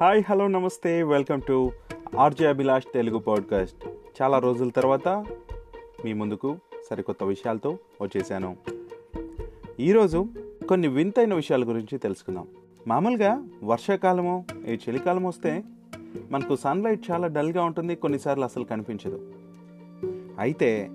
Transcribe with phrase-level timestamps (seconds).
[0.00, 1.02] Hi hello నమస్తే.
[1.02, 1.72] Welcome to
[2.18, 3.88] RJ Abhilash Telugu podcast.
[4.22, 5.08] చాలా రోజుల తర్వాత
[6.04, 6.56] మీ ముందుకు
[6.90, 8.56] సరికొత్త విషయాలతో వచ్చేసాను.
[9.80, 10.26] ఈరోజు
[10.68, 12.46] కొన్ని వింతైన విషయాల గురించి తెలుసుకుందాం.
[12.86, 15.62] మామూలుగా వర్షాకాలము ఈ చలికాలం వస్తే
[16.30, 19.32] మనకు సన్లైట్ చాలా డల్గా ఉంటుంది కొన్నిసార్లు అసలు కనిపించదు.
[20.38, 20.90] అయితే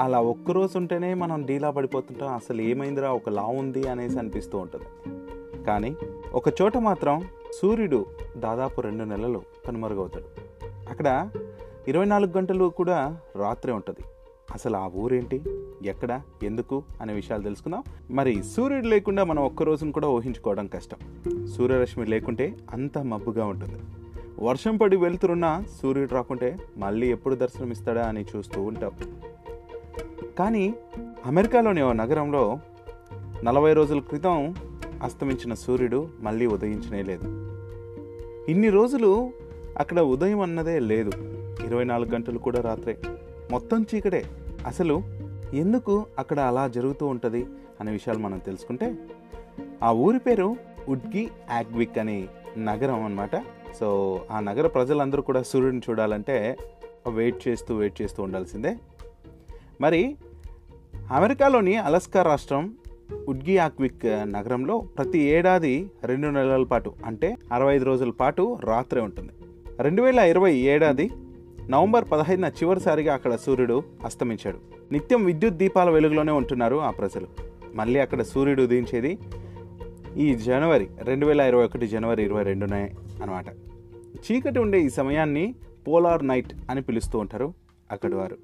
[0.00, 4.86] అలా ఒక్కరోజు ఉంటేనే మనం డీలా పడిపోతుంటాం అసలు ఏమైందిరా ఒక లా ఉంది అనేసి అనిపిస్తూ ఉంటుంది.
[5.64, 5.96] కానీ
[6.32, 7.22] ఒక చోట మాత్రం
[7.62, 10.24] సూర్యుడు దాదాపు రెండు నెలలు కనుమరుగవుతాడు.
[10.90, 11.30] అక్కడ
[11.88, 14.04] ఇరవై నాలుగు గంటలు కూడా రాత్రి ఉంటుంది.
[14.54, 15.42] అసలు ఆ ఊరేంటి?
[15.82, 16.22] ఎక్కడ?
[16.42, 16.82] ఎందుకు?
[17.00, 17.82] అనే విషయాలు తెలుసుకుందాం.
[18.10, 20.96] మరి సూర్యుడు లేకుండా మనం ఒక్క రోజును కూడా ఊహించుకోవడం కష్టం.
[21.46, 23.78] సూర్యరశ్మి లేకుంటే అంత మబ్బుగా ఉంటుంది.
[24.40, 28.92] వర్షం పడి వెళ్తురున్నా సూర్యుడు రాకుంటే మళ్ళీ ఎప్పుడు దర్శనమిస్తాడా అని చూస్తూ ఉంటాం.
[30.38, 30.74] కానీ
[31.26, 32.58] అమెరికాలోని ఓ నగరంలో
[33.44, 34.54] నలభై రోజుల క్రితం
[35.02, 37.24] అస్తమించిన సూర్యుడు మళ్ళీ ఉదయించనే లేదు.
[38.48, 39.32] ఇన్ని రోజులు
[39.78, 41.10] అక్కడ ఉదయం అన్నదే లేదు.
[41.66, 42.98] ఇరవై నాలుగు గంటలు కూడా రాత్రే.
[43.50, 44.24] మొత్తం చీకటే.
[44.66, 45.02] అసలు
[45.54, 47.46] ఎందుకు అక్కడ అలా జరుగుతూ ఉంటుంది
[47.80, 48.96] అనే విషయాలు మనం తెలుసుకుంటే
[49.82, 50.56] ఆ ఊరి పేరు
[50.88, 53.36] ఉడ్గి యాగ్విక్ అనే నగరం అనమాట
[53.80, 56.56] సో ఆ నగర ప్రజలందరూ కూడా సూర్యుడిని చూడాలంటే
[57.08, 58.76] వెయిట్ చేస్తూ వెయిట్ చేస్తూ ఉండాల్సిందే.
[59.80, 60.16] మరి
[61.10, 62.74] అమెరికాలోని అలస్కా రాష్ట్రం
[63.28, 69.30] ఉడ్గి ఆక్విక్ నగరంలో ప్రతి ఏడాది రెండు నెలల పాటు అంటే అరవై ఐదు రోజుల పాటు రాత్రి ఉంటుంది.
[69.80, 71.10] రెండు వేల ఇరవై ఏడాది
[71.68, 74.58] నవంబర్ పదహైదున చివరిసారిగా అక్కడ సూర్యుడు అస్తమించాడు.
[74.92, 77.26] నిత్యం విద్యుత్ దీపాల వెలుగులోనే ఉంటున్నారు ఆ ప్రజలు.
[77.74, 79.18] మళ్ళీ అక్కడ సూర్యుడు ఉదయించేది
[80.16, 83.46] ఈ జనవరి రెండు వేల ఇరవై ఒకటి జనవరి ఇరవై రెండునే అనమాట
[84.14, 85.54] చీకటి ఉండే ఈ సమయాన్ని
[85.88, 87.54] పోలార్ నైట్ అని పిలుస్తూ ఉంటారు
[87.90, 88.36] అక్కడి వారు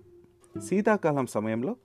[0.60, 1.76] శీతాకాలం సమయంలో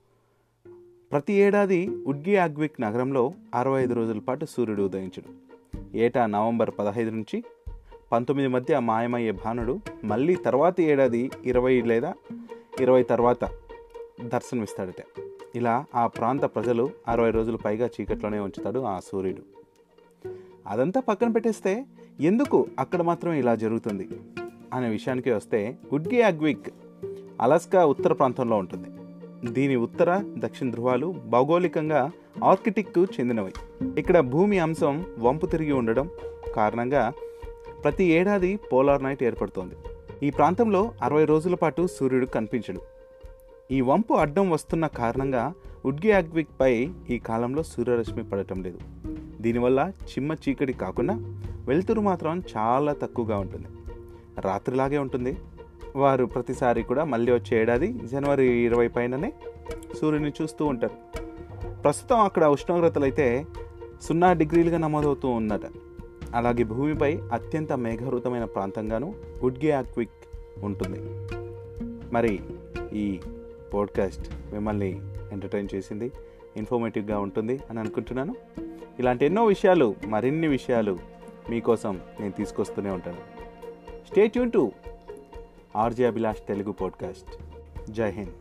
[1.12, 5.30] ప్రతి ఏడాది ఉడ్గి ఆగ్విక్ నగరంలో అరవై ఐదు రోజుల పాటు సూర్యుడు ఉదయించడు.
[5.96, 7.44] ఏటా నవంబర్ పదహైదు నుంచి
[8.12, 12.14] పంతొమ్మిది మధ్య మాయమయ్యే భానుడు మళ్ళీ తర్వాతి ఏడాది ఇరవై లేదా
[12.80, 13.44] ఇరవై తర్వాత
[14.24, 15.04] దర్శనమిస్తాడట.
[15.54, 19.42] ఇలా ఆ ప్రాంత ప్రజలు అరవై రోజులు పైగా చీకట్లోనే ఉంచుతాడు ఆ సూర్యుడు.
[20.66, 21.84] అదంతా పక్కన పెట్టేస్తే
[22.20, 24.08] ఎందుకు అక్కడ మాత్రం ఇలా జరుగుతుంది?
[24.72, 26.68] అనే విషయానికి వస్తే ఉడ్గి అగ్విక్
[27.40, 29.01] అలాస్కా ఉత్తర ప్రాంతంలో ఉంటుంది.
[29.44, 32.10] దీని ఉత్తర దక్షిణ ధృవాలు భౌగోళికంగా
[32.44, 33.52] ఆర్కిటిక్కు చెందినవి.
[33.98, 36.08] ఇక్కడ భూమి అంశం వంపు తిరిగి ఉండడం
[36.56, 37.12] కారణంగా
[37.84, 39.74] ప్రతి ఏడాది పోలార్ నైట్ ఏర్పడుతోంది.
[40.26, 42.80] ఈ ప్రాంతంలో అరవై రోజుల పాటు సూర్యుడు కనిపించడు.
[43.70, 45.52] ఈ వంపు అడ్డం వస్తున్న కారణంగా
[45.84, 48.78] ఉడ్గి పై ఈ కాలంలో సూర్యరశ్మి పడటం లేదు.
[49.42, 51.14] దీనివల్ల చిమ్మ చీకటి కాకుండా
[51.66, 53.66] వెలుతురు మాత్రం చాలా తక్కువగా ఉంటుంది.
[54.40, 55.36] రాత్రిలాగే ఉంటుంది.
[55.96, 59.32] వారు ప్రతిసారి కూడా మళ్ళీ వచ్చే ఏడాది జనవరి ఇరవై పైననే
[60.00, 61.22] సూర్యుని చూస్తూ ఉంటారు.
[61.82, 63.46] ప్రస్తుతం అక్కడ ఉష్ణోగ్రతలు అయితే
[64.02, 65.60] సున్నా డిగ్రీలుగా నమోదవుతూ ఉందట
[66.34, 69.14] అలాగే భూమిపై అత్యంత మేఘరూతమైన ప్రాంతంగాను
[69.44, 70.10] గుడ్గే ఆక్విక్
[70.62, 71.28] ఉంటుంది.
[72.12, 72.40] మరి
[72.92, 73.20] ఈ
[73.74, 75.00] పోడ్కాస్ట్ మిమ్మల్ని
[75.32, 76.12] ఎంటర్టైన్ చేసింది
[76.56, 78.34] ఇన్ఫర్మేటివ్గా ఉంటుంది అని అనుకుంటున్నాను.
[78.98, 80.98] ఇలాంటి ఎన్నో విషయాలు మరిన్ని విషయాలు
[81.50, 83.16] మీకోసం నేను తీసుకొస్తూనే ఉంటాను.
[84.10, 84.72] Stay tune to
[85.76, 87.30] RJ Abhilash Telugu podcast
[87.90, 88.34] జై హింద్